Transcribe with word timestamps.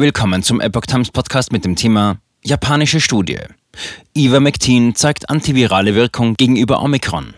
Willkommen 0.00 0.44
zum 0.44 0.60
Epoch 0.60 0.86
Times 0.86 1.10
Podcast 1.10 1.50
mit 1.50 1.64
dem 1.64 1.74
Thema 1.74 2.18
Japanische 2.44 3.00
Studie. 3.00 3.40
Ivermectin 4.16 4.94
zeigt 4.94 5.28
antivirale 5.28 5.96
Wirkung 5.96 6.34
gegenüber 6.34 6.80
Omikron. 6.82 7.34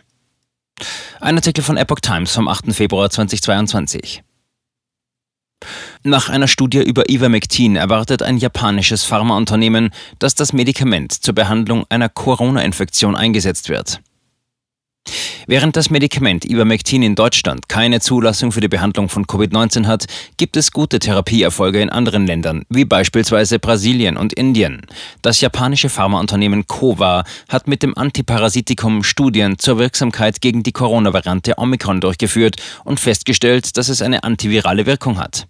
Ein 1.20 1.36
Artikel 1.36 1.64
von 1.64 1.78
Epoch 1.78 2.00
Times 2.00 2.32
vom 2.32 2.48
8. 2.48 2.74
Februar 2.74 3.08
2022. 3.08 4.22
Nach 6.02 6.28
einer 6.28 6.48
Studie 6.48 6.82
über 6.82 7.08
Ivermectin 7.08 7.76
erwartet 7.76 8.22
ein 8.22 8.36
japanisches 8.36 9.04
Pharmaunternehmen, 9.04 9.88
dass 10.18 10.34
das 10.34 10.52
Medikament 10.52 11.12
zur 11.14 11.34
Behandlung 11.34 11.86
einer 11.88 12.10
Corona-Infektion 12.10 13.16
eingesetzt 13.16 13.70
wird. 13.70 14.02
Während 15.50 15.74
das 15.74 15.90
Medikament 15.90 16.44
Ivermectin 16.44 17.02
in 17.02 17.16
Deutschland 17.16 17.68
keine 17.68 17.98
Zulassung 17.98 18.52
für 18.52 18.60
die 18.60 18.68
Behandlung 18.68 19.08
von 19.08 19.26
Covid-19 19.26 19.84
hat, 19.84 20.04
gibt 20.36 20.56
es 20.56 20.70
gute 20.70 21.00
Therapieerfolge 21.00 21.80
in 21.80 21.90
anderen 21.90 22.24
Ländern, 22.24 22.62
wie 22.68 22.84
beispielsweise 22.84 23.58
Brasilien 23.58 24.16
und 24.16 24.32
Indien. 24.32 24.82
Das 25.22 25.40
japanische 25.40 25.88
Pharmaunternehmen 25.88 26.68
Kova 26.68 27.24
hat 27.48 27.66
mit 27.66 27.82
dem 27.82 27.98
Antiparasitikum 27.98 29.02
Studien 29.02 29.58
zur 29.58 29.80
Wirksamkeit 29.80 30.40
gegen 30.40 30.62
die 30.62 30.70
Corona-Variante 30.70 31.58
Omikron 31.58 32.00
durchgeführt 32.00 32.54
und 32.84 33.00
festgestellt, 33.00 33.76
dass 33.76 33.88
es 33.88 34.02
eine 34.02 34.22
antivirale 34.22 34.86
Wirkung 34.86 35.18
hat. 35.18 35.48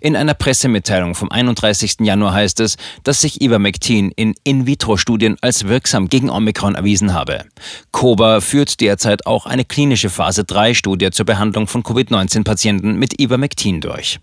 In 0.00 0.16
einer 0.16 0.34
Pressemitteilung 0.34 1.14
vom 1.14 1.30
31. 1.30 1.96
Januar 2.00 2.34
heißt 2.34 2.60
es, 2.60 2.76
dass 3.04 3.20
sich 3.20 3.40
Ivermectin 3.40 4.12
in 4.16 4.34
In-vitro-Studien 4.44 5.36
als 5.40 5.68
wirksam 5.68 6.08
gegen 6.08 6.30
Omikron 6.30 6.74
erwiesen 6.74 7.14
habe. 7.14 7.44
Koba 7.92 8.40
führt 8.40 8.80
derzeit 8.80 9.26
auch 9.26 9.46
eine 9.46 9.64
klinische 9.64 10.10
Phase-3-Studie 10.10 11.10
zur 11.10 11.26
Behandlung 11.26 11.68
von 11.68 11.82
Covid-19-Patienten 11.82 12.96
mit 12.96 13.20
Ivermectin 13.20 13.80
durch. 13.80 14.18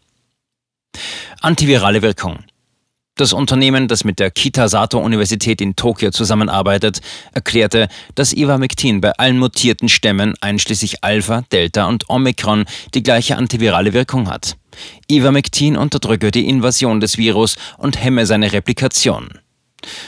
Antivirale 1.41 2.01
Wirkung 2.01 2.39
das 3.19 3.33
Unternehmen, 3.33 3.87
das 3.87 4.03
mit 4.03 4.19
der 4.19 4.31
Kitasato-Universität 4.31 5.61
in 5.61 5.75
Tokio 5.75 6.11
zusammenarbeitet, 6.11 7.01
erklärte, 7.33 7.87
dass 8.15 8.33
Ivermectin 8.33 9.01
bei 9.01 9.11
allen 9.13 9.37
mutierten 9.37 9.89
Stämmen 9.89 10.35
einschließlich 10.41 11.03
Alpha, 11.03 11.43
Delta 11.51 11.85
und 11.85 12.09
Omikron 12.09 12.65
die 12.93 13.03
gleiche 13.03 13.37
antivirale 13.37 13.93
Wirkung 13.93 14.29
hat. 14.29 14.57
Ivermectin 15.09 15.75
unterdrücke 15.75 16.31
die 16.31 16.47
Invasion 16.47 16.99
des 16.99 17.17
Virus 17.17 17.55
und 17.77 18.01
hemme 18.01 18.25
seine 18.25 18.53
Replikation. 18.53 19.29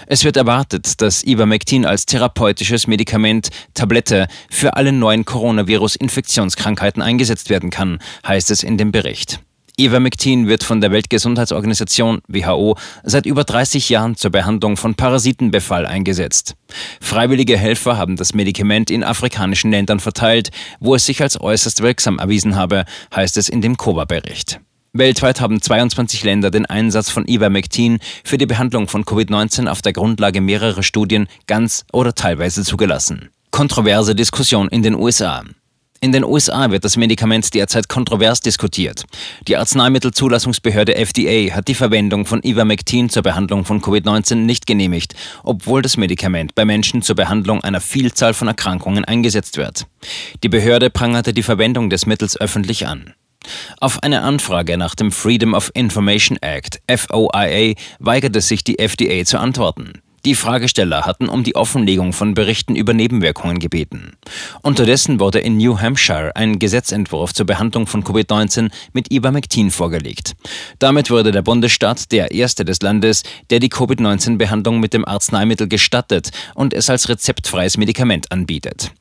Es 0.08 0.24
wird 0.24 0.38
erwartet, 0.38 1.02
dass 1.02 1.24
Ivermectin 1.24 1.86
als 1.86 2.06
therapeutisches 2.06 2.88
Medikament 2.88 3.50
Tablette 3.74 4.28
für 4.50 4.76
alle 4.76 4.92
neuen 4.92 5.26
Coronavirus-Infektionskrankheiten 5.26 7.02
eingesetzt 7.02 7.50
werden 7.50 7.70
kann, 7.70 8.00
heißt 8.26 8.52
es 8.52 8.64
in 8.64 8.78
dem 8.78 8.92
Bericht. 8.92 9.40
Ivermectin 9.80 10.48
wird 10.48 10.64
von 10.64 10.82
der 10.82 10.92
Weltgesundheitsorganisation 10.92 12.22
WHO 12.28 12.78
seit 13.04 13.26
über 13.26 13.44
30 13.44 13.90
Jahren 13.90 14.16
zur 14.16 14.32
Behandlung 14.32 14.78
von 14.78 14.96
Parasitenbefall 14.96 15.86
eingesetzt. 15.86 16.56
Freiwillige 17.00 17.58
Helfer 17.58 17.98
haben 17.98 18.16
das 18.16 18.34
Medikament 18.34 18.92
in 18.92 19.04
afrikanischen 19.04 19.72
Ländern 19.72 20.00
verteilt, 20.00 20.52
wo 20.80 20.96
es 20.96 21.06
sich 21.06 21.22
als 21.22 21.40
äußerst 21.40 21.82
wirksam 21.82 22.20
erwiesen 22.20 22.56
habe, 22.56 22.86
heißt 23.16 23.38
es 23.38 23.50
in 23.50 23.62
dem 23.62 23.78
COVA-Bericht. 23.78 24.60
Weltweit 24.94 25.40
haben 25.40 25.62
22 25.62 26.24
Länder 26.26 26.52
den 26.52 26.66
Einsatz 26.66 27.10
von 27.10 27.26
Ivermectin 27.26 28.00
für 28.26 28.38
die 28.38 28.46
Behandlung 28.46 28.90
von 28.90 29.06
Covid-19 29.06 29.68
auf 29.68 29.82
der 29.82 29.94
Grundlage 29.94 30.42
mehrerer 30.42 30.84
Studien 30.84 31.28
ganz 31.48 31.86
oder 31.94 32.14
teilweise 32.14 32.64
zugelassen. 32.66 33.30
Kontroverse 33.52 34.16
Diskussion 34.16 34.68
in 34.68 34.84
den 34.84 34.96
USA. 34.96 35.44
In 36.04 36.12
den 36.12 36.24
USA 36.24 36.72
wird 36.72 36.84
das 36.84 36.98
Medikament 36.98 37.54
derzeit 37.54 37.88
kontrovers 37.88 38.40
diskutiert. 38.40 39.06
Die 39.48 39.56
Arzneimittelzulassungsbehörde 39.56 40.96
FDA 40.96 41.54
hat 41.54 41.68
die 41.68 41.76
Verwendung 41.76 42.26
von 42.26 42.42
Ivermectin 42.44 43.08
zur 43.08 43.22
Behandlung 43.22 43.66
von 43.66 43.84
Covid-19 43.84 44.34
nicht 44.34 44.66
genehmigt, 44.66 45.14
obwohl 45.44 45.84
das 45.84 45.98
Medikament 45.98 46.56
bei 46.56 46.66
Menschen 46.66 47.04
zur 47.04 47.16
Behandlung 47.16 47.64
einer 47.64 47.82
Vielzahl 47.82 48.34
von 48.34 48.48
Erkrankungen 48.48 49.06
eingesetzt 49.06 49.58
wird. 49.58 49.86
Die 50.42 50.50
Behörde 50.50 50.90
prangerte 50.90 51.34
die 51.34 51.44
Verwendung 51.44 51.92
des 51.92 52.08
Mittels 52.08 52.36
öffentlich 52.36 52.88
an. 52.88 53.14
Auf 53.80 54.02
eine 54.02 54.24
Anfrage 54.24 54.80
nach 54.80 54.96
dem 54.96 55.12
Freedom 55.12 55.54
of 55.54 55.70
Information 55.76 56.40
Act, 56.42 56.82
FOIA, 56.90 57.76
weigerte 58.00 58.42
sich 58.42 58.64
die 58.64 58.80
FDA 58.80 59.24
zu 59.24 59.40
antworten. 59.40 60.02
Die 60.24 60.36
Fragesteller 60.36 61.06
hatten 61.06 61.28
um 61.28 61.44
die 61.44 61.56
Offenlegung 61.56 62.14
von 62.14 62.36
Berichten 62.36 62.76
über 62.76 62.94
Nebenwirkungen 62.94 63.58
gebeten. 63.58 64.18
Unterdessen 64.62 65.20
wurde 65.20 65.40
in 65.40 65.58
New 65.58 65.80
Hampshire 65.80 66.32
ein 66.36 66.60
Gesetzentwurf 66.60 67.34
zur 67.34 67.48
Behandlung 67.48 67.88
von 67.88 68.04
Covid-19 68.04 68.70
mit 68.94 69.12
Ivermectin 69.12 69.72
vorgelegt. 69.72 70.34
Damit 70.78 71.10
wurde 71.10 71.32
der 71.32 71.42
Bundesstaat 71.42 72.12
der 72.12 72.32
erste 72.32 72.66
des 72.66 72.82
Landes, 72.82 73.24
der 73.50 73.60
die 73.60 73.70
Covid-19-Behandlung 73.70 74.80
mit 74.80 74.94
dem 74.94 75.06
Arzneimittel 75.06 75.68
gestattet 75.68 76.30
und 76.54 76.76
es 76.76 76.90
als 76.90 77.10
rezeptfreies 77.10 77.78
Medikament 77.78 78.32
anbietet. 78.32 78.92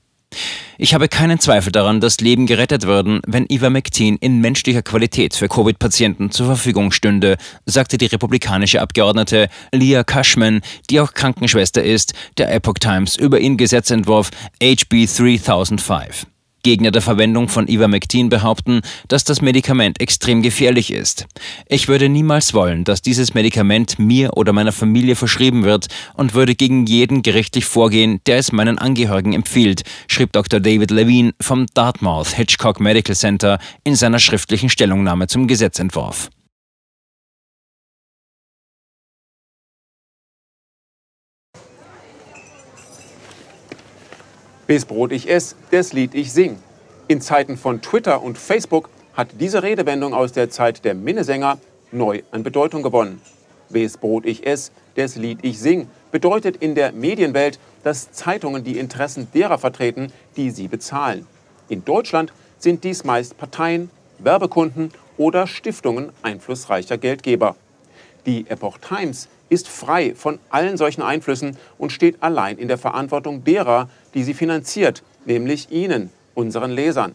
Ich 0.79 0.95
habe 0.95 1.09
keinen 1.09 1.39
Zweifel 1.39 1.73
daran, 1.73 2.01
dass 2.01 2.21
Leben 2.21 2.47
gerettet 2.47 2.87
würden, 2.87 3.21
wenn 3.27 3.47
Ivermectin 3.51 4.17
in 4.17 4.41
menschlicher 4.41 4.83
Qualität 4.83 5.35
für 5.35 5.49
Covid-Patienten 5.49 6.31
zur 6.31 6.47
Verfügung 6.47 6.93
stünde, 6.93 7.37
sagte 7.67 7.99
die 7.99 8.07
republikanische 8.07 8.81
Abgeordnete 8.81 9.49
Leah 9.73 10.05
Cashman, 10.05 10.63
die 10.89 11.01
auch 11.01 11.13
Krankenschwester 11.13 11.83
ist, 11.83 12.15
der 12.39 12.55
Epoch 12.55 12.79
Times 12.81 13.17
über 13.17 13.41
ihren 13.41 13.57
Gesetzentwurf 13.57 14.31
HB 14.63 15.07
3005. 15.07 16.27
Gegner 16.63 16.91
der 16.91 17.03
Verwendung 17.03 17.49
von 17.49 17.69
Ivermectin 17.69 18.29
behaupten, 18.29 18.81
dass 19.09 19.25
das 19.25 19.41
Medikament 19.41 20.01
extrem 20.01 20.43
gefährlich 20.43 20.93
ist. 20.93 21.27
Ich 21.67 21.89
würde 21.89 22.09
niemals 22.09 22.55
wollen, 22.55 22.85
dass 22.85 23.03
dieses 23.03 23.35
Medikament 23.35 23.99
mir 23.99 24.37
oder 24.37 24.53
meiner 24.53 24.73
Familie 24.73 25.17
verschrieben 25.17 25.65
wird 25.65 25.89
und 26.15 26.35
würde 26.35 26.55
gegen 26.55 26.87
jeden 26.87 27.23
gerichtlich 27.23 27.65
vorgehen, 27.65 28.21
der 28.27 28.39
es 28.39 28.53
meinen 28.53 28.79
Angehörigen 28.79 29.33
empfiehlt, 29.33 29.83
schrieb 30.09 30.33
Dr. 30.33 30.61
David 30.61 30.91
Levine 30.91 31.33
vom 31.41 31.67
Dartmouth 31.75 32.35
Hitchcock 32.35 32.81
Medical 32.81 33.15
Center 33.15 33.59
in 33.85 33.97
seiner 33.97 34.19
schriftlichen 34.19 34.69
Stellungnahme 34.69 35.27
zum 35.27 35.47
Gesetzentwurf. 35.47 36.31
Bis 44.71 44.85
Brot 44.85 45.11
ich 45.11 45.29
ess, 45.29 45.57
das 45.73 45.93
Lied 45.93 46.15
ich 46.15 46.31
sing. 46.31 46.57
In 47.09 47.21
Zeiten 47.21 47.57
von 47.57 47.83
Twitter 47.83 48.23
und 48.23 48.39
Facebook 48.39 48.89
hat 49.15 49.31
diese 49.41 49.65
Redewendung 49.65 50.15
aus 50.15 50.31
der 50.31 50.49
Zeit 50.49 50.85
der 50.85 50.95
Minnesänger 50.95 51.59
neu 51.91 52.23
an 52.31 52.45
Bedeutung 52.45 52.85
gewonnen. 52.85 53.21
Wes 53.69 53.97
Brot 53.97 54.25
ich 54.25 54.47
ess, 54.47 54.71
das 54.95 55.17
Lied 55.17 55.41
ich 55.43 55.59
sing, 55.59 55.89
bedeutet 56.13 56.55
in 56.59 56.77
der 56.77 56.93
Medienwelt, 56.93 57.59
dass 57.83 58.13
Zeitungen 58.13 58.63
die 58.63 58.79
Interessen 58.79 59.27
derer 59.35 59.59
vertreten, 59.59 60.13
die 60.37 60.51
sie 60.51 60.69
bezahlen. 60.69 61.27
In 61.69 61.85
Deutschland 61.85 62.33
sind 62.61 62.85
dies 62.85 63.03
meist 63.03 63.37
Parteien, 63.39 63.91
Werbekunden 64.21 64.93
oder 65.17 65.49
Stiftungen 65.49 66.11
einflussreicher 66.23 66.97
Geldgeber. 66.97 67.57
Die 68.25 68.47
Epoch 68.49 68.79
Times 68.79 69.27
ist 69.51 69.69
frei 69.69 70.15
von 70.15 70.39
allen 70.49 70.79
solchen 70.79 71.03
Einflüssen 71.03 71.59
und 71.77 71.93
steht 71.93 72.23
allein 72.23 72.57
in 72.57 72.69
der 72.69 72.79
Verantwortung 72.79 73.45
derer, 73.45 73.91
die 74.15 74.25
sie 74.25 74.33
finanziert, 74.33 75.03
nämlich 75.27 75.71
Ihnen, 75.71 76.09
unseren 76.35 76.71
Lesern. 76.71 77.15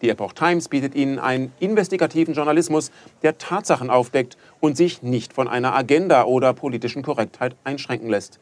Die 0.00 0.08
Epoch 0.08 0.32
Times 0.32 0.68
bietet 0.68 0.94
Ihnen 0.94 1.18
einen 1.18 1.52
investigativen 1.60 2.34
Journalismus, 2.34 2.90
der 3.22 3.38
Tatsachen 3.38 3.90
aufdeckt 3.90 4.36
und 4.60 4.76
sich 4.76 5.02
nicht 5.02 5.32
von 5.32 5.46
einer 5.46 5.74
Agenda 5.76 6.24
oder 6.24 6.54
politischen 6.54 7.02
Korrektheit 7.02 7.54
einschränken 7.62 8.08
lässt. 8.08 8.40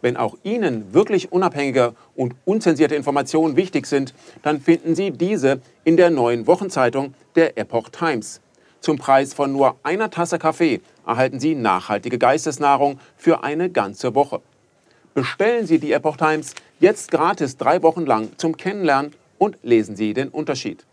Wenn 0.00 0.16
auch 0.16 0.36
Ihnen 0.44 0.92
wirklich 0.92 1.32
unabhängige 1.32 1.94
und 2.14 2.34
unzensierte 2.44 2.94
Informationen 2.94 3.56
wichtig 3.56 3.86
sind, 3.86 4.14
dann 4.42 4.60
finden 4.60 4.94
Sie 4.94 5.10
diese 5.10 5.60
in 5.84 5.96
der 5.96 6.10
neuen 6.10 6.46
Wochenzeitung 6.46 7.14
der 7.34 7.56
Epoch 7.56 7.88
Times. 7.88 8.40
Zum 8.82 8.98
Preis 8.98 9.32
von 9.32 9.52
nur 9.52 9.76
einer 9.84 10.10
Tasse 10.10 10.40
Kaffee 10.40 10.80
erhalten 11.06 11.38
Sie 11.38 11.54
nachhaltige 11.54 12.18
Geistesnahrung 12.18 12.98
für 13.16 13.44
eine 13.44 13.70
ganze 13.70 14.16
Woche. 14.16 14.42
Bestellen 15.14 15.68
Sie 15.68 15.78
die 15.78 15.92
Epoch 15.92 16.16
Times 16.16 16.54
jetzt 16.80 17.12
gratis 17.12 17.56
drei 17.56 17.80
Wochen 17.84 18.04
lang 18.04 18.30
zum 18.38 18.56
Kennenlernen 18.56 19.12
und 19.38 19.56
lesen 19.62 19.94
Sie 19.94 20.14
den 20.14 20.30
Unterschied. 20.30 20.84